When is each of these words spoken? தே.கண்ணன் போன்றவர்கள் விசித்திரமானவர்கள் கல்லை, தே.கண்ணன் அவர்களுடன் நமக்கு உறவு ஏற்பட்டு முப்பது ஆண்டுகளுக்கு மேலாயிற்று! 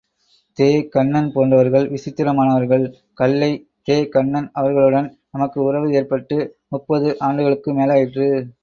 தே.கண்ணன் 0.57 1.27
போன்றவர்கள் 1.33 1.85
விசித்திரமானவர்கள் 1.91 2.85
கல்லை, 3.19 3.51
தே.கண்ணன் 3.87 4.49
அவர்களுடன் 4.55 5.07
நமக்கு 5.31 5.61
உறவு 5.63 5.89
ஏற்பட்டு 5.93 6.39
முப்பது 6.69 7.09
ஆண்டுகளுக்கு 7.27 7.71
மேலாயிற்று! 7.75 8.29